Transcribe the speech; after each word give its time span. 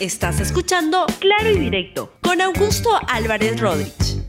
Estás 0.00 0.38
escuchando 0.38 1.06
Claro 1.18 1.50
y 1.50 1.58
Directo 1.58 2.12
con 2.22 2.40
Augusto 2.40 2.88
Álvarez 3.08 3.60
Rodríguez. 3.60 4.24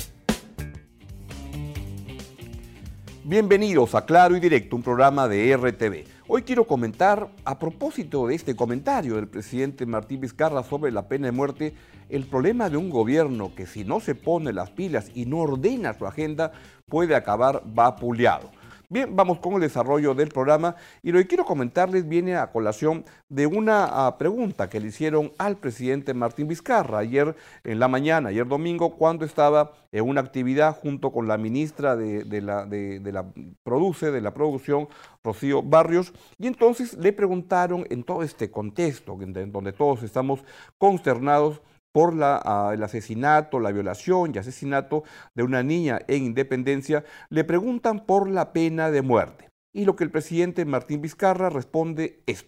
Bienvenidos 3.24 3.94
a 3.94 4.04
Claro 4.04 4.36
y 4.36 4.40
Directo, 4.40 4.76
un 4.76 4.82
programa 4.82 5.28
de 5.28 5.56
RTV. 5.56 6.06
Hoy 6.28 6.42
quiero 6.42 6.66
comentar, 6.66 7.30
a 7.46 7.60
propósito 7.60 8.26
de 8.26 8.34
este 8.34 8.56
comentario 8.56 9.18
del 9.18 9.28
presidente 9.28 9.86
Martín 9.86 10.22
Vizcarra 10.22 10.64
sobre 10.64 10.92
la 10.92 11.08
pena 11.08 11.28
de 11.28 11.34
muerte, 11.34 11.76
el 12.10 12.26
problema 12.26 12.72
de 12.72 12.78
un 12.78 12.90
gobierno 12.90 13.54
que 13.54 13.68
si 13.68 13.84
no 13.84 14.00
se 14.00 14.16
pone 14.16 14.52
las 14.52 14.72
pilas 14.72 15.12
y 15.14 15.28
no 15.28 15.38
ordena 15.38 15.94
su 15.94 16.08
agenda, 16.08 16.52
puede 16.88 17.14
acabar 17.14 17.62
vapuleado. 17.64 18.50
Bien, 18.92 19.16
vamos 19.16 19.38
con 19.38 19.54
el 19.54 19.62
desarrollo 19.62 20.16
del 20.16 20.30
programa 20.30 20.76
y 21.04 21.12
lo 21.12 21.20
que 21.20 21.28
quiero 21.28 21.46
comentarles 21.46 22.10
viene 22.10 22.36
a 22.36 22.52
colación 22.52 23.06
de 23.28 23.46
una 23.46 23.86
ah, 23.86 24.18
pregunta 24.18 24.68
que 24.68 24.80
le 24.80 24.88
hicieron 24.88 25.32
al 25.38 25.58
presidente 25.58 26.16
Martín 26.16 26.48
Vizcarra 26.48 26.98
ayer 26.98 27.36
en 27.64 27.78
la 27.78 27.88
mañana, 27.88 28.30
ayer 28.30 28.48
domingo, 28.48 28.98
cuando 28.98 29.26
estaba 29.26 29.74
en 29.92 30.10
una 30.10 30.22
actividad 30.22 30.76
junto 30.76 31.12
con 31.12 31.28
la 31.28 31.38
ministra 31.38 31.96
de, 31.96 32.42
la, 32.42 32.66
de, 32.66 33.00
la 33.12 33.32
Produce, 33.62 34.10
de 34.10 34.22
la 34.22 34.34
Producción, 34.34 34.88
Rocío 35.24 35.62
Barrios, 35.62 36.12
y 36.40 36.48
entonces 36.48 36.96
le 36.96 37.14
preguntaron 37.14 37.86
en 37.92 38.04
todo 38.04 38.24
este 38.24 38.50
contexto 38.50 39.16
en 39.22 39.52
donde 39.52 39.72
todos 39.72 40.02
estamos 40.02 40.44
consternados 40.80 41.62
por 41.92 42.16
la, 42.16 42.72
el 42.74 42.84
asesinato, 42.84 43.60
la 43.60 43.72
violación 43.72 44.32
y 44.34 44.38
asesinato 44.38 45.04
de 45.36 45.44
una 45.44 45.64
niña 45.64 46.00
en 46.08 46.24
Independencia, 46.24 47.04
le 47.30 47.44
preguntan 47.44 48.06
por 48.06 48.30
la 48.30 48.54
pena 48.54 48.92
de 48.92 49.02
muerte. 49.02 49.50
Y 49.74 49.86
lo 49.86 49.96
que 49.96 50.04
el 50.04 50.12
presidente 50.12 50.66
Martín 50.66 51.02
Vizcarra 51.02 51.50
responde 51.50 52.22
es... 52.26 52.46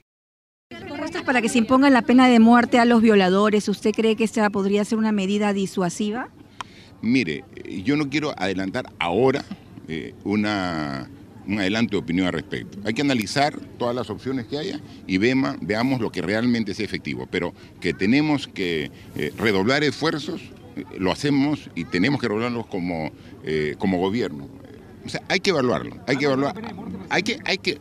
para 1.26 1.42
que 1.42 1.50
se 1.50 1.58
imponga 1.58 1.90
la 1.90 2.02
pena 2.02 2.28
de 2.28 2.40
muerte 2.40 2.80
a 2.80 2.86
los 2.86 3.02
violadores? 3.02 3.70
¿Usted 3.70 3.92
cree 3.92 4.16
que 4.16 4.24
esta 4.24 4.50
podría 4.50 4.86
ser 4.86 4.98
una 4.98 5.12
medida 5.12 5.54
disuasiva? 5.54 6.30
Mire, 7.02 7.44
yo 7.84 7.96
no 7.96 8.10
quiero 8.10 8.34
adelantar 8.38 8.86
ahora 9.00 9.44
eh, 9.88 10.14
una 10.24 11.10
un 11.52 11.60
adelanto 11.60 11.92
de 11.92 11.98
opinión 11.98 12.28
al 12.28 12.34
respecto. 12.34 12.80
Hay 12.86 12.94
que 12.94 13.02
analizar 13.02 13.60
todas 13.78 13.96
las 13.96 14.10
opciones 14.10 14.48
que 14.48 14.58
haya 14.58 14.80
y 15.08 15.18
veamos 15.18 16.00
lo 16.00 16.12
que 16.12 16.22
realmente 16.22 16.74
sea 16.74 16.86
efectivo, 16.86 17.28
pero 17.30 17.54
que 17.80 17.94
tenemos 17.94 18.48
que 18.48 18.92
eh, 19.16 19.34
redoblar 19.38 19.84
esfuerzos, 19.84 20.42
eh, 20.76 20.86
lo 20.98 21.12
hacemos 21.12 21.70
y 21.76 21.86
tenemos 21.86 22.22
que 22.22 22.28
redoblarlos 22.28 22.68
como, 22.68 23.12
eh, 23.44 23.76
como 23.78 23.98
gobierno. 23.98 24.48
O 25.06 25.10
sea, 25.10 25.22
hay 25.28 25.40
que 25.40 25.50
evaluarlo, 25.50 25.98
hay 26.08 26.18
que 26.18 26.26
evaluar, 26.26 26.56
hay 27.10 27.24
que, 27.24 27.40
hay 27.46 27.58
que, 27.58 27.80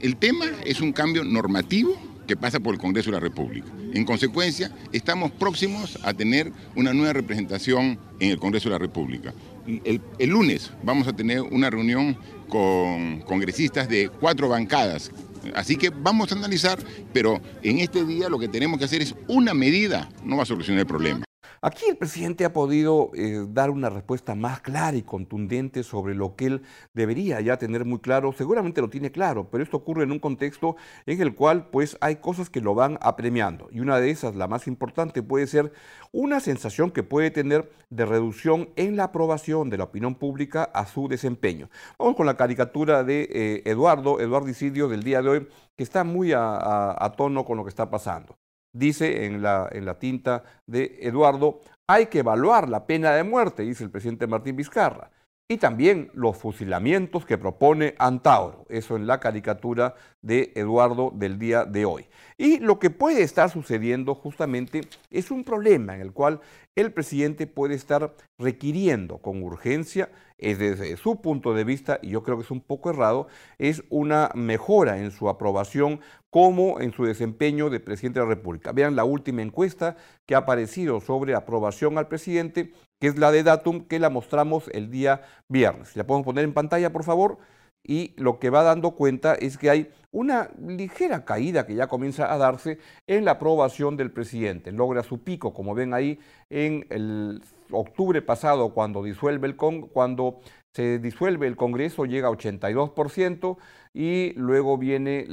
el 0.00 0.16
tema 0.16 0.46
es 0.64 0.80
un 0.80 0.92
cambio 0.92 1.22
normativo 1.24 1.96
que 2.26 2.36
pasa 2.36 2.58
por 2.58 2.74
el 2.74 2.80
Congreso 2.80 3.10
de 3.10 3.16
la 3.16 3.20
República. 3.20 3.68
En 3.92 4.04
consecuencia, 4.04 4.72
estamos 4.92 5.30
próximos 5.30 5.98
a 6.02 6.14
tener 6.14 6.50
una 6.74 6.94
nueva 6.94 7.12
representación 7.12 7.98
en 8.18 8.30
el 8.30 8.38
Congreso 8.38 8.70
de 8.70 8.72
la 8.72 8.78
República. 8.78 9.34
El, 9.66 10.30
lunes 10.30 10.70
vamos 10.82 11.08
a 11.08 11.12
tener 11.12 11.40
una 11.40 11.70
reunión 11.70 12.16
con 12.48 13.20
congresistas 13.22 13.88
de 13.88 14.08
cuatro 14.08 14.48
bancadas. 14.48 15.10
Así 15.54 15.76
que 15.76 15.90
vamos 15.90 16.32
a 16.32 16.36
analizar, 16.36 16.78
pero 17.12 17.40
en 17.62 17.78
este 17.78 18.04
día 18.04 18.28
lo 18.28 18.38
que 18.38 18.48
tenemos 18.48 18.78
que 18.78 18.84
hacer 18.86 19.02
es 19.02 19.14
una 19.28 19.54
medida, 19.54 20.08
no 20.24 20.36
va 20.36 20.42
a 20.42 20.46
solucionar 20.46 20.80
el 20.80 20.86
problema. 20.86 21.24
Aquí 21.66 21.86
el 21.88 21.96
presidente 21.96 22.44
ha 22.44 22.52
podido 22.52 23.10
eh, 23.14 23.46
dar 23.48 23.70
una 23.70 23.88
respuesta 23.88 24.34
más 24.34 24.60
clara 24.60 24.98
y 24.98 25.02
contundente 25.02 25.82
sobre 25.82 26.14
lo 26.14 26.36
que 26.36 26.44
él 26.44 26.62
debería 26.92 27.40
ya 27.40 27.56
tener 27.56 27.86
muy 27.86 28.00
claro. 28.00 28.34
Seguramente 28.34 28.82
lo 28.82 28.90
tiene 28.90 29.10
claro, 29.10 29.48
pero 29.50 29.64
esto 29.64 29.78
ocurre 29.78 30.04
en 30.04 30.12
un 30.12 30.18
contexto 30.18 30.76
en 31.06 31.22
el 31.22 31.34
cual 31.34 31.70
pues 31.70 31.96
hay 32.02 32.16
cosas 32.16 32.50
que 32.50 32.60
lo 32.60 32.74
van 32.74 32.98
apremiando. 33.00 33.68
Y 33.70 33.80
una 33.80 33.98
de 33.98 34.10
esas, 34.10 34.36
la 34.36 34.46
más 34.46 34.66
importante, 34.66 35.22
puede 35.22 35.46
ser 35.46 35.72
una 36.12 36.38
sensación 36.40 36.90
que 36.90 37.02
puede 37.02 37.30
tener 37.30 37.72
de 37.88 38.04
reducción 38.04 38.68
en 38.76 38.98
la 38.98 39.04
aprobación 39.04 39.70
de 39.70 39.78
la 39.78 39.84
opinión 39.84 40.16
pública 40.16 40.64
a 40.64 40.84
su 40.84 41.08
desempeño. 41.08 41.70
Vamos 41.98 42.14
con 42.14 42.26
la 42.26 42.36
caricatura 42.36 43.04
de 43.04 43.22
eh, 43.32 43.62
Eduardo, 43.64 44.20
Eduardo 44.20 44.50
Isidio 44.50 44.86
del 44.86 45.02
día 45.02 45.22
de 45.22 45.28
hoy, 45.30 45.48
que 45.78 45.82
está 45.82 46.04
muy 46.04 46.32
a 46.34 47.14
tono 47.16 47.46
con 47.46 47.56
lo 47.56 47.64
que 47.64 47.70
está 47.70 47.88
pasando 47.88 48.36
dice 48.74 49.24
en 49.24 49.40
la, 49.40 49.68
en 49.72 49.86
la 49.86 49.98
tinta 49.98 50.42
de 50.66 50.98
Eduardo, 51.00 51.60
hay 51.86 52.06
que 52.06 52.18
evaluar 52.18 52.68
la 52.68 52.86
pena 52.86 53.12
de 53.12 53.24
muerte, 53.24 53.62
dice 53.62 53.84
el 53.84 53.90
presidente 53.90 54.26
Martín 54.26 54.56
Vizcarra, 54.56 55.10
y 55.46 55.58
también 55.58 56.10
los 56.14 56.38
fusilamientos 56.38 57.26
que 57.26 57.36
propone 57.36 57.94
Antauro, 57.98 58.64
eso 58.70 58.96
en 58.96 59.06
la 59.06 59.20
caricatura 59.20 59.94
de 60.22 60.52
Eduardo 60.54 61.12
del 61.14 61.38
día 61.38 61.64
de 61.64 61.84
hoy. 61.84 62.06
Y 62.38 62.58
lo 62.60 62.78
que 62.78 62.88
puede 62.88 63.22
estar 63.22 63.50
sucediendo 63.50 64.14
justamente 64.14 64.80
es 65.10 65.30
un 65.30 65.44
problema 65.44 65.94
en 65.94 66.00
el 66.00 66.12
cual 66.12 66.40
el 66.74 66.92
presidente 66.92 67.46
puede 67.46 67.74
estar 67.74 68.14
requiriendo 68.38 69.18
con 69.18 69.42
urgencia, 69.42 70.10
desde 70.38 70.96
su 70.96 71.20
punto 71.20 71.54
de 71.54 71.64
vista, 71.64 71.98
y 72.02 72.10
yo 72.10 72.22
creo 72.22 72.36
que 72.36 72.44
es 72.44 72.50
un 72.50 72.60
poco 72.60 72.90
errado, 72.90 73.28
es 73.58 73.84
una 73.88 74.30
mejora 74.34 74.98
en 74.98 75.10
su 75.10 75.28
aprobación 75.28 76.00
como 76.30 76.80
en 76.80 76.92
su 76.92 77.04
desempeño 77.04 77.70
de 77.70 77.80
presidente 77.80 78.20
de 78.20 78.26
la 78.26 78.34
República. 78.34 78.72
Vean 78.72 78.96
la 78.96 79.04
última 79.04 79.42
encuesta 79.42 79.96
que 80.26 80.34
ha 80.34 80.38
aparecido 80.38 81.00
sobre 81.00 81.34
aprobación 81.34 81.96
al 81.98 82.08
presidente, 82.08 82.72
que 83.00 83.06
es 83.06 83.18
la 83.18 83.30
de 83.30 83.42
Datum, 83.44 83.86
que 83.86 83.98
la 83.98 84.10
mostramos 84.10 84.68
el 84.72 84.90
día 84.90 85.22
viernes. 85.48 85.96
¿La 85.96 86.06
podemos 86.06 86.26
poner 86.26 86.44
en 86.44 86.54
pantalla, 86.54 86.92
por 86.92 87.04
favor? 87.04 87.38
y 87.86 88.14
lo 88.16 88.38
que 88.38 88.50
va 88.50 88.62
dando 88.62 88.92
cuenta 88.92 89.34
es 89.34 89.58
que 89.58 89.68
hay 89.68 89.90
una 90.10 90.50
ligera 90.58 91.24
caída 91.24 91.66
que 91.66 91.74
ya 91.74 91.86
comienza 91.86 92.32
a 92.32 92.38
darse 92.38 92.78
en 93.06 93.26
la 93.26 93.32
aprobación 93.32 93.96
del 93.96 94.10
presidente. 94.10 94.72
Logra 94.72 95.02
su 95.02 95.22
pico, 95.22 95.52
como 95.52 95.74
ven 95.74 95.92
ahí, 95.92 96.18
en 96.48 96.86
el 96.88 97.42
octubre 97.70 98.22
pasado, 98.22 98.74
cuando, 98.74 99.02
disuelve 99.02 99.46
el 99.46 99.56
cuando 99.56 100.40
se 100.74 100.98
disuelve 100.98 101.46
el 101.46 101.56
Congreso, 101.56 102.04
llega 102.04 102.28
a 102.28 102.32
82% 102.32 103.56
y 103.92 104.32
luego 104.36 104.76
viene 104.76 105.26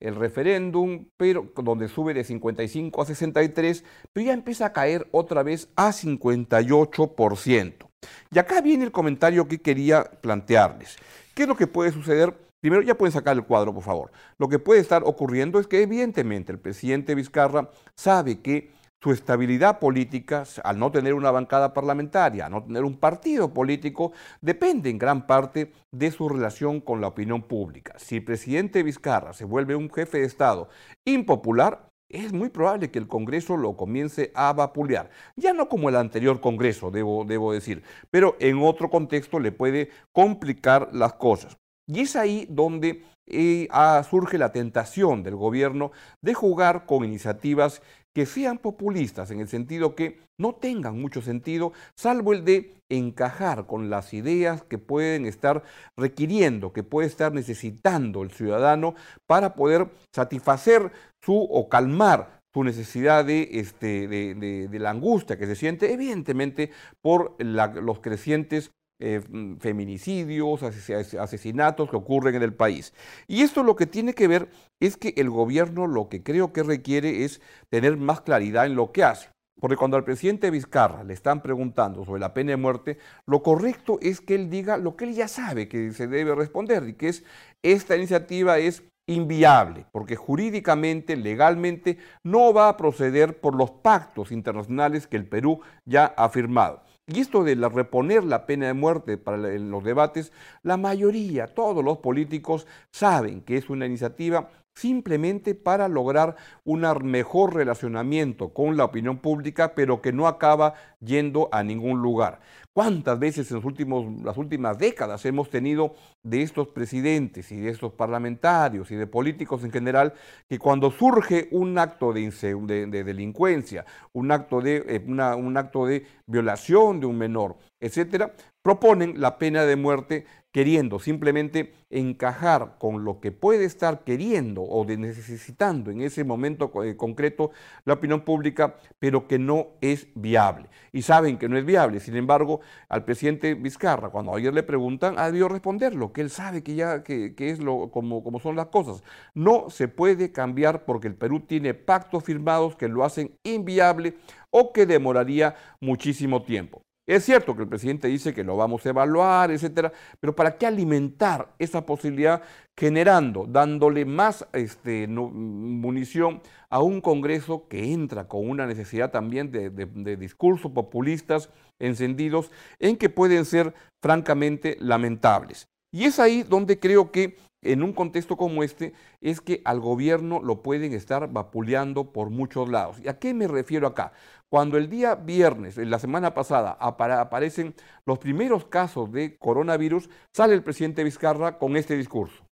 el 0.00 0.16
referéndum, 0.16 1.06
pero 1.16 1.52
donde 1.56 1.88
sube 1.88 2.14
de 2.14 2.24
55 2.24 3.02
a 3.02 3.06
63, 3.06 3.84
pero 4.12 4.26
ya 4.26 4.32
empieza 4.32 4.66
a 4.66 4.72
caer 4.72 5.08
otra 5.12 5.42
vez 5.42 5.68
a 5.76 5.92
58%. 5.92 7.88
Y 8.32 8.38
acá 8.38 8.60
viene 8.60 8.84
el 8.84 8.90
comentario 8.90 9.46
que 9.46 9.60
quería 9.60 10.04
plantearles. 10.04 10.96
¿Qué 11.34 11.42
es 11.42 11.48
lo 11.48 11.56
que 11.56 11.68
puede 11.68 11.92
suceder? 11.92 12.34
Primero, 12.60 12.82
ya 12.82 12.96
pueden 12.96 13.12
sacar 13.12 13.36
el 13.36 13.44
cuadro, 13.44 13.72
por 13.74 13.82
favor. 13.82 14.12
Lo 14.38 14.48
que 14.48 14.58
puede 14.58 14.80
estar 14.80 15.02
ocurriendo 15.04 15.58
es 15.58 15.66
que 15.66 15.82
evidentemente 15.82 16.52
el 16.52 16.58
presidente 16.58 17.14
Vizcarra 17.14 17.70
sabe 17.96 18.40
que 18.40 18.70
su 19.02 19.10
estabilidad 19.10 19.80
política, 19.80 20.44
al 20.62 20.78
no 20.78 20.92
tener 20.92 21.14
una 21.14 21.32
bancada 21.32 21.74
parlamentaria, 21.74 22.46
al 22.46 22.52
no 22.52 22.62
tener 22.62 22.84
un 22.84 22.96
partido 22.96 23.52
político, 23.52 24.12
depende 24.40 24.90
en 24.90 24.98
gran 24.98 25.26
parte 25.26 25.72
de 25.90 26.10
su 26.12 26.28
relación 26.28 26.80
con 26.80 27.00
la 27.00 27.08
opinión 27.08 27.42
pública. 27.42 27.94
Si 27.98 28.16
el 28.16 28.24
presidente 28.24 28.82
Vizcarra 28.82 29.32
se 29.32 29.44
vuelve 29.44 29.74
un 29.74 29.90
jefe 29.90 30.18
de 30.18 30.26
Estado 30.26 30.68
impopular, 31.04 31.88
es 32.08 32.32
muy 32.32 32.50
probable 32.50 32.90
que 32.90 32.98
el 32.98 33.08
Congreso 33.08 33.56
lo 33.56 33.76
comience 33.76 34.30
a 34.34 34.52
vapulear. 34.52 35.10
Ya 35.34 35.52
no 35.52 35.68
como 35.68 35.88
el 35.88 35.96
anterior 35.96 36.40
Congreso, 36.40 36.90
debo, 36.90 37.24
debo 37.24 37.52
decir, 37.52 37.82
pero 38.10 38.36
en 38.38 38.62
otro 38.62 38.90
contexto 38.90 39.40
le 39.40 39.50
puede 39.50 39.90
complicar 40.12 40.90
las 40.92 41.14
cosas. 41.14 41.56
Y 41.92 42.00
es 42.00 42.16
ahí 42.16 42.46
donde 42.48 43.02
eh, 43.26 43.68
surge 44.08 44.38
la 44.38 44.52
tentación 44.52 45.22
del 45.22 45.36
gobierno 45.36 45.92
de 46.22 46.34
jugar 46.34 46.86
con 46.86 47.04
iniciativas 47.04 47.82
que 48.14 48.26
sean 48.26 48.58
populistas, 48.58 49.30
en 49.30 49.40
el 49.40 49.48
sentido 49.48 49.94
que 49.94 50.20
no 50.38 50.54
tengan 50.54 51.00
mucho 51.00 51.22
sentido, 51.22 51.72
salvo 51.96 52.32
el 52.32 52.44
de 52.44 52.74
encajar 52.90 53.66
con 53.66 53.88
las 53.88 54.12
ideas 54.12 54.62
que 54.64 54.76
pueden 54.78 55.24
estar 55.24 55.62
requiriendo, 55.98 56.72
que 56.72 56.82
puede 56.82 57.08
estar 57.08 57.32
necesitando 57.32 58.22
el 58.22 58.30
ciudadano 58.30 58.94
para 59.26 59.54
poder 59.54 59.88
satisfacer 60.14 60.92
su 61.24 61.34
o 61.34 61.68
calmar 61.68 62.42
su 62.54 62.64
necesidad 62.64 63.24
de, 63.24 63.48
este, 63.52 64.06
de, 64.08 64.78
la 64.78 64.90
angustia 64.90 65.38
que 65.38 65.46
se 65.46 65.56
siente, 65.56 65.90
evidentemente, 65.90 66.70
por 67.00 67.34
los 67.42 68.00
crecientes 68.00 68.72
eh, 69.04 69.20
feminicidios, 69.58 70.62
asesinatos 70.62 71.90
que 71.90 71.96
ocurren 71.96 72.36
en 72.36 72.42
el 72.42 72.54
país. 72.54 72.94
Y 73.26 73.42
esto 73.42 73.64
lo 73.64 73.74
que 73.74 73.86
tiene 73.86 74.14
que 74.14 74.28
ver 74.28 74.48
es 74.78 74.96
que 74.96 75.12
el 75.16 75.28
gobierno 75.28 75.88
lo 75.88 76.08
que 76.08 76.22
creo 76.22 76.52
que 76.52 76.62
requiere 76.62 77.24
es 77.24 77.40
tener 77.68 77.96
más 77.96 78.20
claridad 78.20 78.64
en 78.64 78.76
lo 78.76 78.92
que 78.92 79.02
hace. 79.02 79.28
Porque 79.60 79.76
cuando 79.76 79.96
al 79.96 80.04
presidente 80.04 80.52
Vizcarra 80.52 81.02
le 81.02 81.14
están 81.14 81.42
preguntando 81.42 82.04
sobre 82.04 82.20
la 82.20 82.32
pena 82.32 82.50
de 82.52 82.58
muerte, 82.58 82.98
lo 83.26 83.42
correcto 83.42 83.98
es 84.00 84.20
que 84.20 84.36
él 84.36 84.48
diga 84.48 84.76
lo 84.76 84.94
que 84.94 85.04
él 85.06 85.14
ya 85.14 85.26
sabe 85.26 85.66
que 85.66 85.92
se 85.92 86.06
debe 86.06 86.36
responder 86.36 86.88
y 86.88 86.94
que 86.94 87.08
es 87.08 87.24
esta 87.60 87.96
iniciativa 87.96 88.58
es 88.58 88.84
inviable, 89.06 89.86
porque 89.90 90.14
jurídicamente, 90.14 91.16
legalmente, 91.16 91.98
no 92.22 92.54
va 92.54 92.68
a 92.68 92.76
proceder 92.76 93.40
por 93.40 93.56
los 93.56 93.72
pactos 93.72 94.30
internacionales 94.30 95.08
que 95.08 95.16
el 95.16 95.26
Perú 95.26 95.60
ya 95.84 96.06
ha 96.06 96.28
firmado. 96.28 96.82
Y 97.12 97.20
esto 97.20 97.44
de 97.44 97.54
reponer 97.56 98.24
la 98.24 98.46
pena 98.46 98.66
de 98.68 98.72
muerte 98.72 99.18
para 99.18 99.36
los 99.36 99.84
debates, 99.84 100.32
la 100.62 100.78
mayoría, 100.78 101.46
todos 101.46 101.84
los 101.84 101.98
políticos 101.98 102.66
saben 102.90 103.42
que 103.42 103.58
es 103.58 103.68
una 103.68 103.84
iniciativa 103.84 104.48
simplemente 104.74 105.54
para 105.54 105.88
lograr 105.88 106.36
un 106.64 106.82
mejor 107.04 107.54
relacionamiento 107.54 108.50
con 108.50 108.76
la 108.76 108.84
opinión 108.84 109.18
pública, 109.18 109.74
pero 109.74 110.00
que 110.00 110.12
no 110.12 110.26
acaba 110.26 110.74
yendo 111.00 111.48
a 111.52 111.62
ningún 111.62 112.00
lugar. 112.00 112.40
¿Cuántas 112.72 113.18
veces 113.18 113.50
en 113.50 113.56
los 113.56 113.66
últimos, 113.66 114.06
las 114.24 114.38
últimas 114.38 114.78
décadas 114.78 115.26
hemos 115.26 115.50
tenido 115.50 115.94
de 116.22 116.40
estos 116.40 116.68
presidentes 116.68 117.52
y 117.52 117.60
de 117.60 117.68
estos 117.68 117.92
parlamentarios 117.92 118.90
y 118.90 118.96
de 118.96 119.06
políticos 119.06 119.62
en 119.62 119.70
general 119.70 120.14
que 120.48 120.58
cuando 120.58 120.90
surge 120.90 121.48
un 121.50 121.76
acto 121.78 122.14
de, 122.14 122.30
de, 122.30 123.04
delincuencia, 123.04 123.84
un 124.14 124.32
acto 124.32 124.62
de, 124.62 124.84
eh, 124.88 125.04
un 125.06 125.56
acto 125.58 125.84
de 125.84 126.06
violación 126.26 126.98
de 126.98 127.06
un 127.06 127.18
menor, 127.18 127.56
etcétera, 127.78 128.34
proponen 128.62 129.20
la 129.20 129.36
pena 129.36 129.64
de 129.64 129.76
muerte 129.76 130.24
queriendo 130.52 130.98
simplemente 130.98 131.72
encajar 131.90 132.76
con 132.78 133.04
lo 133.04 133.20
que 133.20 133.32
puede 133.32 133.64
estar 133.64 134.04
queriendo 134.04 134.62
o 134.62 134.84
necesitando 134.84 135.90
en 135.90 136.02
ese 136.02 136.24
momento 136.24 136.70
eh, 136.84 136.96
concreto 136.96 137.50
la 137.84 137.94
opinión 137.94 138.20
pública, 138.20 138.76
pero 138.98 139.26
que 139.26 139.38
no 139.38 139.68
es 139.80 140.08
viable. 140.14 140.68
Y 140.92 141.02
saben 141.02 141.38
que 141.38 141.48
no 141.48 141.56
es 141.56 141.64
viable. 141.64 142.00
Sin 142.00 142.16
embargo, 142.16 142.60
al 142.88 143.04
presidente 143.04 143.54
Vizcarra, 143.54 144.10
cuando 144.10 144.34
ayer 144.34 144.52
le 144.52 144.62
preguntan, 144.62 145.18
ha 145.18 145.26
debido 145.26 145.48
responderlo, 145.48 146.12
que 146.12 146.20
él 146.20 146.30
sabe 146.30 146.62
que 146.62 146.74
ya 146.74 147.02
que, 147.02 147.34
es 147.38 147.58
lo, 147.58 147.90
como, 147.90 148.22
como 148.22 148.38
son 148.38 148.54
las 148.56 148.66
cosas. 148.66 149.02
No 149.34 149.70
se 149.70 149.88
puede 149.88 150.32
cambiar 150.32 150.84
porque 150.84 151.08
el 151.08 151.14
Perú 151.14 151.40
tiene 151.40 151.74
pactos 151.74 152.24
firmados 152.24 152.76
que 152.76 152.88
lo 152.88 153.04
hacen 153.04 153.36
inviable 153.42 154.16
o 154.50 154.72
que 154.72 154.84
demoraría 154.84 155.56
muchísimo 155.80 156.42
tiempo. 156.42 156.82
Es 157.04 157.24
cierto 157.24 157.56
que 157.56 157.62
el 157.62 157.68
presidente 157.68 158.06
dice 158.06 158.32
que 158.32 158.44
lo 158.44 158.56
vamos 158.56 158.86
a 158.86 158.90
evaluar, 158.90 159.50
etcétera, 159.50 159.92
pero 160.20 160.36
¿para 160.36 160.56
qué 160.56 160.66
alimentar 160.66 161.52
esa 161.58 161.84
posibilidad 161.84 162.42
generando, 162.78 163.44
dándole 163.48 164.04
más 164.04 164.46
este, 164.52 165.08
munición 165.08 166.40
a 166.70 166.80
un 166.80 167.00
Congreso 167.00 167.66
que 167.68 167.92
entra 167.92 168.28
con 168.28 168.48
una 168.48 168.68
necesidad 168.68 169.10
también 169.10 169.50
de, 169.50 169.70
de 169.70 170.16
discursos 170.16 170.70
populistas 170.70 171.50
encendidos 171.80 172.52
en 172.78 172.96
que 172.96 173.08
pueden 173.08 173.46
ser 173.46 173.74
francamente 174.00 174.76
lamentables? 174.78 175.66
Y 175.90 176.04
es 176.04 176.20
ahí 176.20 176.44
donde 176.44 176.78
creo 176.78 177.10
que 177.10 177.36
en 177.62 177.82
un 177.82 177.92
contexto 177.92 178.36
como 178.36 178.62
este 178.62 178.92
es 179.20 179.40
que 179.40 179.60
al 179.64 179.80
gobierno 179.80 180.40
lo 180.42 180.62
pueden 180.62 180.92
estar 180.94 181.32
vapuleando 181.32 182.12
por 182.12 182.30
muchos 182.30 182.68
lados. 182.68 182.98
¿Y 183.02 183.08
a 183.08 183.18
qué 183.18 183.34
me 183.34 183.46
refiero 183.46 183.86
acá? 183.86 184.12
Cuando 184.52 184.76
el 184.76 184.90
día 184.90 185.14
viernes, 185.14 185.78
en 185.78 185.88
la 185.88 185.98
semana 185.98 186.34
pasada, 186.34 186.76
aparecen 186.78 187.74
los 188.04 188.18
primeros 188.18 188.66
casos 188.66 189.10
de 189.10 189.38
coronavirus, 189.38 190.10
sale 190.30 190.52
el 190.52 190.62
presidente 190.62 191.02
Vizcarra 191.02 191.56
con 191.56 191.74
este 191.74 191.96
discurso. 191.96 192.44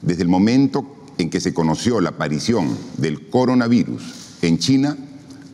Desde 0.00 0.22
el 0.22 0.30
momento 0.30 0.86
en 1.18 1.28
que 1.28 1.40
se 1.40 1.52
conoció 1.52 2.00
la 2.00 2.08
aparición 2.08 2.74
del 2.96 3.28
coronavirus 3.28 4.42
en 4.42 4.56
China, 4.60 4.96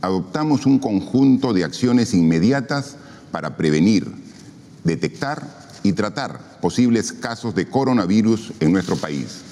adoptamos 0.00 0.64
un 0.64 0.78
conjunto 0.78 1.52
de 1.52 1.64
acciones 1.64 2.14
inmediatas 2.14 2.96
para 3.32 3.56
prevenir, 3.56 4.06
detectar 4.84 5.42
y 5.82 5.94
tratar 5.94 6.60
posibles 6.60 7.12
casos 7.12 7.56
de 7.56 7.68
coronavirus 7.68 8.52
en 8.60 8.70
nuestro 8.70 8.94
país. 8.94 9.51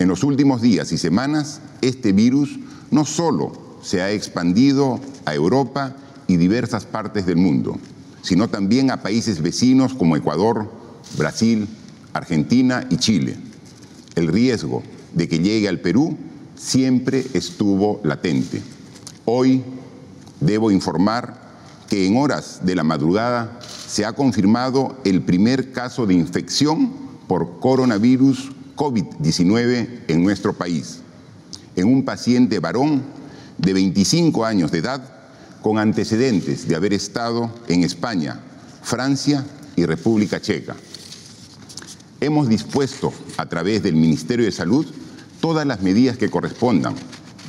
En 0.00 0.08
los 0.08 0.24
últimos 0.24 0.62
días 0.62 0.92
y 0.92 0.98
semanas, 0.98 1.60
este 1.82 2.12
virus 2.12 2.58
no 2.90 3.04
solo 3.04 3.52
se 3.82 4.00
ha 4.00 4.10
expandido 4.10 4.98
a 5.26 5.34
Europa 5.34 5.94
y 6.26 6.38
diversas 6.38 6.86
partes 6.86 7.26
del 7.26 7.36
mundo, 7.36 7.76
sino 8.22 8.48
también 8.48 8.90
a 8.90 9.02
países 9.02 9.42
vecinos 9.42 9.92
como 9.92 10.16
Ecuador, 10.16 10.72
Brasil, 11.18 11.68
Argentina 12.14 12.86
y 12.88 12.96
Chile. 12.96 13.36
El 14.14 14.28
riesgo 14.28 14.82
de 15.12 15.28
que 15.28 15.40
llegue 15.40 15.68
al 15.68 15.80
Perú 15.80 16.16
siempre 16.56 17.26
estuvo 17.34 18.00
latente. 18.02 18.62
Hoy 19.26 19.62
debo 20.40 20.70
informar 20.70 21.38
que 21.90 22.06
en 22.06 22.16
horas 22.16 22.60
de 22.62 22.74
la 22.74 22.84
madrugada 22.84 23.60
se 23.86 24.06
ha 24.06 24.14
confirmado 24.14 24.96
el 25.04 25.20
primer 25.20 25.72
caso 25.72 26.06
de 26.06 26.14
infección 26.14 26.90
por 27.28 27.60
coronavirus 27.60 28.52
COVID-19 28.80 30.04
en 30.08 30.22
nuestro 30.22 30.54
país, 30.54 31.00
en 31.76 31.86
un 31.86 32.02
paciente 32.02 32.60
varón 32.60 33.02
de 33.58 33.74
25 33.74 34.42
años 34.46 34.70
de 34.72 34.78
edad 34.78 35.02
con 35.60 35.76
antecedentes 35.76 36.66
de 36.66 36.76
haber 36.76 36.94
estado 36.94 37.54
en 37.68 37.84
España, 37.84 38.40
Francia 38.82 39.44
y 39.76 39.84
República 39.84 40.40
Checa. 40.40 40.76
Hemos 42.22 42.48
dispuesto 42.48 43.12
a 43.36 43.44
través 43.50 43.82
del 43.82 43.96
Ministerio 43.96 44.46
de 44.46 44.52
Salud 44.52 44.86
todas 45.42 45.66
las 45.66 45.82
medidas 45.82 46.16
que 46.16 46.30
correspondan 46.30 46.94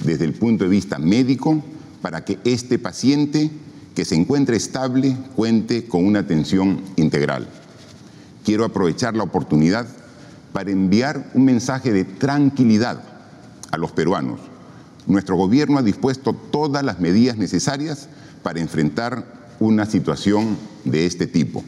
desde 0.03 0.25
el 0.25 0.33
punto 0.33 0.65
de 0.65 0.69
vista 0.69 0.99
médico 0.99 1.63
para 2.01 2.25
que 2.25 2.39
este 2.43 2.77
paciente 2.77 3.49
que 3.95 4.03
se 4.03 4.15
encuentre 4.15 4.57
estable 4.57 5.15
cuente 5.37 5.85
con 5.85 6.05
una 6.05 6.19
atención 6.19 6.81
integral. 6.97 7.47
Quiero 8.43 8.65
aprovechar 8.65 9.15
la 9.15 9.23
oportunidad 9.23 9.87
para 10.53 10.71
enviar 10.71 11.31
un 11.33 11.45
mensaje 11.45 11.91
de 11.91 12.03
tranquilidad 12.03 13.03
a 13.71 13.77
los 13.77 13.91
peruanos. 13.91 14.39
Nuestro 15.07 15.35
gobierno 15.35 15.79
ha 15.79 15.83
dispuesto 15.83 16.33
todas 16.33 16.83
las 16.83 16.99
medidas 16.99 17.37
necesarias 17.37 18.09
para 18.43 18.59
enfrentar 18.59 19.25
una 19.59 19.85
situación 19.85 20.57
de 20.83 21.05
este 21.05 21.27
tipo. 21.27 21.63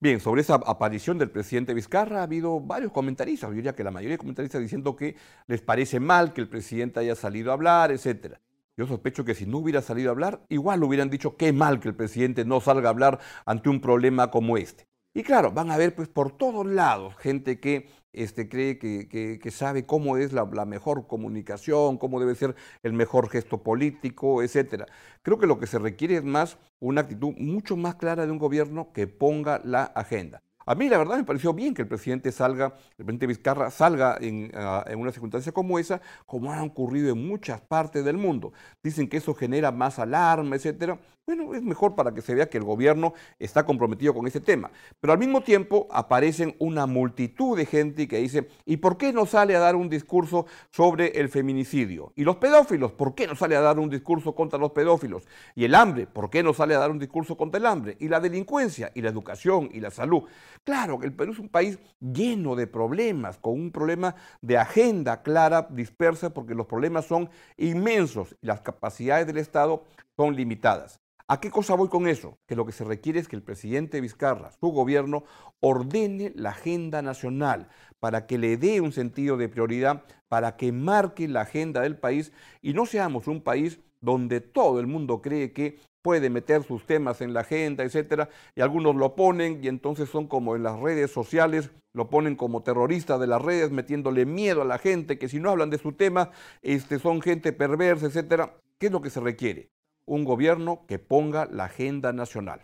Bien, 0.00 0.18
sobre 0.18 0.40
esa 0.40 0.54
aparición 0.54 1.16
del 1.16 1.30
presidente 1.30 1.74
Vizcarra 1.74 2.20
ha 2.20 2.22
habido 2.24 2.58
varios 2.58 2.90
comentaristas, 2.90 3.50
yo 3.50 3.54
diría 3.54 3.74
que 3.74 3.84
la 3.84 3.92
mayoría 3.92 4.14
de 4.14 4.18
comentaristas 4.18 4.60
diciendo 4.60 4.96
que 4.96 5.14
les 5.46 5.60
parece 5.60 6.00
mal 6.00 6.32
que 6.32 6.40
el 6.40 6.48
presidente 6.48 6.98
haya 6.98 7.14
salido 7.14 7.52
a 7.52 7.54
hablar, 7.54 7.92
etcétera. 7.92 8.40
Yo 8.76 8.86
sospecho 8.86 9.24
que 9.24 9.34
si 9.34 9.46
no 9.46 9.58
hubiera 9.58 9.80
salido 9.80 10.08
a 10.08 10.12
hablar, 10.12 10.44
igual 10.48 10.82
hubieran 10.82 11.08
dicho 11.08 11.36
qué 11.36 11.52
mal 11.52 11.78
que 11.78 11.88
el 11.88 11.94
presidente 11.94 12.44
no 12.44 12.60
salga 12.60 12.88
a 12.88 12.90
hablar 12.90 13.20
ante 13.46 13.68
un 13.68 13.80
problema 13.80 14.30
como 14.32 14.56
este. 14.56 14.88
Y 15.14 15.22
claro, 15.22 15.52
van 15.52 15.70
a 15.70 15.76
ver 15.76 15.94
pues 15.94 16.08
por 16.08 16.36
todos 16.36 16.66
lados 16.66 17.14
gente 17.18 17.60
que 17.60 17.88
este, 18.12 18.48
cree 18.48 18.78
que, 18.78 19.50
sabe 19.50 19.86
cómo 19.86 20.16
es 20.16 20.32
la, 20.32 20.44
la, 20.52 20.64
mejor 20.64 21.06
comunicación, 21.06 21.98
cómo 21.98 22.20
debe 22.20 22.34
ser 22.34 22.54
el 22.82 22.92
mejor 22.92 23.28
gesto 23.28 23.62
político, 23.62 24.42
etc. 24.42 24.84
Creo 25.22 25.38
que 25.38 25.46
lo 25.46 25.58
que 25.58 25.66
se 25.66 25.78
requiere 25.78 26.16
es 26.16 26.24
más 26.24 26.58
una 26.78 27.02
actitud 27.02 27.34
mucho 27.38 27.76
más 27.76 27.96
clara 27.96 28.26
de 28.26 28.32
un 28.32 28.38
gobierno 28.38 28.92
que 28.92 29.06
ponga 29.06 29.60
la 29.64 29.84
agenda. 29.84 30.42
A 30.66 30.74
mí 30.74 30.88
la 30.88 30.98
verdad 30.98 31.16
me 31.16 31.24
pareció 31.24 31.52
bien 31.52 31.74
que 31.74 31.82
el 31.82 31.88
presidente 31.88 32.30
salga, 32.32 32.74
el 32.98 33.04
presidente 33.04 33.26
Vizcarra 33.26 33.70
salga 33.70 34.18
ah, 34.54 34.84
en, 34.88 34.98
una 34.98 35.10
circunstancia 35.10 35.52
como 35.52 35.78
esa, 35.78 36.00
como 36.26 36.52
ha 36.52 36.62
ocurrido 36.62 37.12
en 37.12 37.26
muchas 37.26 37.60
partes 37.60 38.04
del 38.04 38.16
mundo. 38.16 38.52
Dicen 38.82 39.08
que 39.08 39.16
eso 39.16 39.34
genera 39.34 39.72
más 39.72 39.98
alarma, 39.98 40.56
etcétera. 40.56 40.98
Bueno, 41.24 41.54
es 41.54 41.62
mejor 41.62 41.94
para 41.94 42.12
que 42.12 42.20
se 42.20 42.34
vea 42.34 42.50
que 42.50 42.58
el 42.58 42.64
gobierno 42.64 43.14
está 43.38 43.64
comprometido 43.64 44.12
con 44.12 44.26
ese 44.26 44.40
tema. 44.40 44.72
Pero 45.00 45.12
al 45.12 45.20
mismo 45.20 45.40
tiempo 45.40 45.86
aparecen 45.92 46.56
una 46.58 46.86
multitud 46.86 47.56
de 47.56 47.64
gente 47.64 48.08
que 48.08 48.18
dice, 48.18 48.48
¿y 48.64 48.78
por 48.78 48.96
qué 48.96 49.12
no 49.12 49.24
sale 49.24 49.54
a 49.54 49.60
dar 49.60 49.76
un 49.76 49.88
discurso 49.88 50.46
sobre 50.70 51.20
el 51.20 51.28
feminicidio? 51.28 52.12
¿Y 52.16 52.24
los 52.24 52.36
pedófilos? 52.38 52.90
¿Por 52.90 53.14
qué 53.14 53.28
no 53.28 53.36
sale 53.36 53.54
a 53.54 53.60
dar 53.60 53.78
un 53.78 53.88
discurso 53.88 54.34
contra 54.34 54.58
los 54.58 54.72
pedófilos? 54.72 55.22
¿Y 55.54 55.64
el 55.64 55.76
hambre? 55.76 56.08
¿Por 56.08 56.28
qué 56.28 56.42
no 56.42 56.54
sale 56.54 56.74
a 56.74 56.80
dar 56.80 56.90
un 56.90 56.98
discurso 56.98 57.36
contra 57.36 57.60
el 57.60 57.66
hambre? 57.66 57.96
¿Y 58.00 58.08
la 58.08 58.18
delincuencia? 58.18 58.90
¿Y 58.92 59.00
la 59.00 59.10
educación? 59.10 59.68
¿Y 59.72 59.78
la 59.78 59.92
salud? 59.92 60.24
Claro, 60.64 61.00
el 61.02 61.12
Perú 61.12 61.32
es 61.32 61.40
un 61.40 61.48
país 61.48 61.80
lleno 61.98 62.54
de 62.54 62.68
problemas, 62.68 63.36
con 63.38 63.54
un 63.54 63.72
problema 63.72 64.14
de 64.40 64.58
agenda 64.58 65.22
clara, 65.22 65.66
dispersa, 65.68 66.32
porque 66.32 66.54
los 66.54 66.66
problemas 66.66 67.04
son 67.04 67.30
inmensos 67.56 68.36
y 68.40 68.46
las 68.46 68.60
capacidades 68.60 69.26
del 69.26 69.38
Estado 69.38 69.82
son 70.16 70.36
limitadas. 70.36 71.00
¿A 71.26 71.40
qué 71.40 71.50
cosa 71.50 71.74
voy 71.74 71.88
con 71.88 72.06
eso? 72.06 72.38
Que 72.46 72.54
lo 72.54 72.64
que 72.64 72.72
se 72.72 72.84
requiere 72.84 73.18
es 73.18 73.26
que 73.26 73.34
el 73.34 73.42
presidente 73.42 74.00
Vizcarra, 74.00 74.52
su 74.60 74.68
gobierno, 74.68 75.24
ordene 75.60 76.32
la 76.36 76.50
agenda 76.50 77.02
nacional 77.02 77.68
para 77.98 78.26
que 78.26 78.38
le 78.38 78.56
dé 78.56 78.80
un 78.80 78.92
sentido 78.92 79.36
de 79.36 79.48
prioridad, 79.48 80.04
para 80.28 80.56
que 80.56 80.70
marque 80.70 81.26
la 81.26 81.40
agenda 81.40 81.80
del 81.80 81.96
país 81.96 82.32
y 82.60 82.72
no 82.72 82.86
seamos 82.86 83.26
un 83.26 83.40
país 83.40 83.80
donde 84.00 84.40
todo 84.40 84.78
el 84.78 84.86
mundo 84.86 85.22
cree 85.22 85.52
que 85.52 85.78
puede 86.02 86.30
meter 86.30 86.64
sus 86.64 86.84
temas 86.84 87.20
en 87.20 87.32
la 87.32 87.40
agenda, 87.40 87.84
etcétera, 87.84 88.28
y 88.54 88.60
algunos 88.60 88.94
lo 88.96 89.14
ponen 89.14 89.60
y 89.62 89.68
entonces 89.68 90.08
son 90.08 90.26
como 90.26 90.56
en 90.56 90.64
las 90.64 90.78
redes 90.78 91.10
sociales, 91.10 91.70
lo 91.94 92.10
ponen 92.10 92.36
como 92.36 92.62
terroristas 92.62 93.20
de 93.20 93.26
las 93.26 93.40
redes, 93.40 93.70
metiéndole 93.70 94.26
miedo 94.26 94.62
a 94.62 94.66
la 94.66 94.78
gente, 94.78 95.18
que 95.18 95.28
si 95.28 95.38
no 95.38 95.50
hablan 95.50 95.70
de 95.70 95.78
su 95.78 95.92
tema, 95.92 96.30
este, 96.62 96.98
son 96.98 97.22
gente 97.22 97.52
perversa, 97.52 98.06
etcétera. 98.06 98.54
¿Qué 98.78 98.86
es 98.86 98.92
lo 98.92 99.00
que 99.00 99.10
se 99.10 99.20
requiere? 99.20 99.68
Un 100.04 100.24
gobierno 100.24 100.84
que 100.88 100.98
ponga 100.98 101.46
la 101.46 101.64
agenda 101.64 102.12
nacional. 102.12 102.62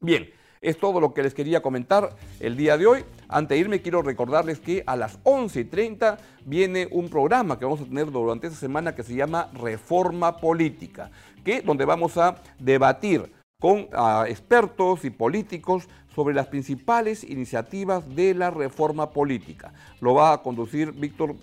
Bien, 0.00 0.30
es 0.60 0.78
todo 0.78 1.00
lo 1.00 1.14
que 1.14 1.22
les 1.22 1.34
quería 1.34 1.62
comentar 1.62 2.16
el 2.40 2.56
día 2.56 2.76
de 2.76 2.86
hoy. 2.86 3.04
Antes 3.32 3.54
de 3.54 3.60
irme, 3.60 3.80
quiero 3.80 4.02
recordarles 4.02 4.58
que 4.58 4.82
a 4.86 4.96
las 4.96 5.22
11.30 5.22 6.18
viene 6.44 6.88
un 6.90 7.08
programa 7.08 7.60
que 7.60 7.64
vamos 7.64 7.80
a 7.80 7.84
tener 7.84 8.10
durante 8.10 8.48
esta 8.48 8.58
semana 8.58 8.92
que 8.92 9.04
se 9.04 9.14
llama 9.14 9.48
Reforma 9.54 10.36
Política, 10.38 11.12
que, 11.44 11.62
donde 11.62 11.84
vamos 11.84 12.16
a 12.16 12.42
debatir 12.58 13.32
con 13.60 13.86
ah, 13.92 14.24
expertos 14.26 15.04
y 15.04 15.10
políticos 15.10 15.88
sobre 16.12 16.34
las 16.34 16.48
principales 16.48 17.22
iniciativas 17.22 18.16
de 18.16 18.34
la 18.34 18.50
reforma 18.50 19.10
política. 19.10 19.72
Lo 20.00 20.14
va 20.14 20.32
a 20.32 20.42
conducir 20.42 20.90
Víctor 20.90 21.36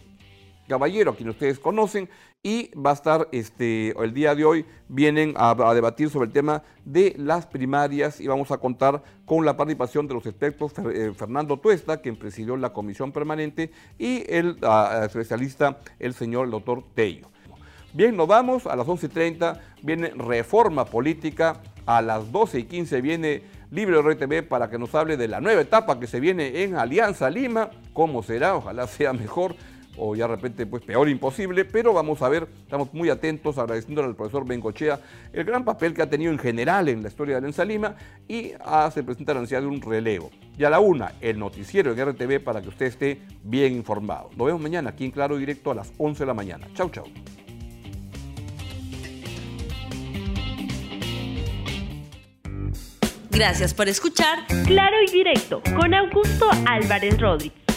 Caballero, 0.67 1.12
a 1.12 1.15
quien 1.15 1.29
ustedes 1.29 1.59
conocen, 1.59 2.09
y 2.43 2.71
va 2.75 2.91
a 2.91 2.93
estar 2.93 3.27
este, 3.31 3.95
el 4.01 4.13
día 4.13 4.36
de 4.36 4.45
hoy, 4.45 4.65
vienen 4.88 5.33
a, 5.38 5.55
debatir 5.74 6.09
sobre 6.09 6.27
el 6.27 6.33
tema 6.33 6.63
de 6.86 7.15
las 7.17 7.45
primarias 7.45 8.21
y 8.21 8.27
vamos 8.27 8.51
a 8.51 8.57
contar 8.57 9.03
con 9.25 9.45
la 9.45 9.57
participación 9.57 10.07
de 10.07 10.13
los 10.13 10.25
expertos 10.25 10.74
eh, 10.93 11.12
Fernando 11.15 11.57
Tuesta, 11.57 11.97
quien 11.97 12.15
presidió 12.15 12.55
la 12.57 12.74
comisión 12.74 13.12
permanente, 13.12 13.71
y 13.97 14.24
el 14.31 14.57
ah, 14.62 15.03
especialista, 15.05 15.79
el 16.00 16.13
señor 16.13 16.50
doctor 16.50 16.83
Tello. 16.93 17.29
Bien, 17.93 18.15
nos 18.15 18.27
vamos, 18.27 18.67
a 18.67 18.75
las 18.75 18.86
11.30 18.86 19.59
viene 19.81 20.09
Reforma 20.09 20.86
Política, 20.86 21.62
a 21.86 22.01
las 22.01 22.31
12 22.31 22.59
y 22.59 22.63
15 22.65 23.01
viene 23.01 23.57
Libre 23.69 24.01
RTV 24.01 24.47
para 24.47 24.69
que 24.69 24.77
nos 24.77 24.95
hable 24.95 25.17
de 25.17 25.27
la 25.27 25.41
nueva 25.41 25.59
etapa 25.59 26.00
que 26.00 26.07
se 26.07 26.21
viene 26.21 26.63
en 26.63 26.75
Alianza 26.75 27.29
Lima, 27.29 27.69
cómo 27.91 28.24
será, 28.24 28.55
ojalá 28.55 28.88
sea 28.88 29.12
mejor 29.12 29.55
o 29.98 30.16
ya 30.16 30.27
de 30.27 30.36
repente 30.36 30.66
pues 30.66 30.84
peor 30.84 31.10
imposible, 31.10 31.66
pero 31.66 31.94
vamos 31.94 32.22
a 32.22 32.30
ver, 32.30 32.48
estamos 32.63 32.94
muy 32.94 33.10
atentos, 33.10 33.58
agradeciéndole 33.58 34.08
al 34.08 34.16
profesor 34.16 34.46
Bengochea 34.46 35.00
el 35.34 35.44
gran 35.44 35.66
papel 35.66 35.94
que 35.94 36.01
ha 36.01 36.10
tenido 36.10 36.32
en 36.32 36.39
general 36.39 36.89
en 36.89 37.01
la 37.01 37.10
historia 37.10 37.36
de 37.36 37.38
Alianza 37.39 37.66
Lima 37.66 37.96
y 38.27 38.51
a, 38.63 38.89
se 38.92 39.04
presenta 39.04 39.34
la 39.34 39.42
necesidad 39.42 39.62
de 39.62 39.68
un 39.68 39.82
relevo. 39.82 40.32
Y 40.58 40.63
a 40.63 40.70
la 40.70 40.80
una, 40.80 41.13
el 41.22 41.38
noticiero 41.38 41.92
en 41.92 42.06
RTV 42.06 42.44
para 42.44 42.62
que 42.62 42.70
usted 42.70 42.88
esté 42.88 43.20
bien 43.44 43.74
informado. 43.74 44.30
Nos 44.36 44.48
vemos 44.48 44.62
mañana 44.62 44.89
aquí 44.89 45.06
en 45.06 45.12
Claro 45.12 45.38
Directo 45.38 45.72
a 45.72 45.75
las 45.75 45.92
11 45.98 46.20
de 46.20 46.25
la 46.25 46.34
mañana. 46.34 46.68
Chau, 46.74 46.89
chau. 46.89 47.06
Gracias 53.30 53.75
por 53.75 53.88
escuchar 53.88 54.48
Claro 54.66 54.96
y 55.08 55.12
Directo 55.12 55.62
con 55.75 55.94
Augusto 55.94 56.50
Álvarez 56.66 57.20
Rodríguez. 57.20 57.66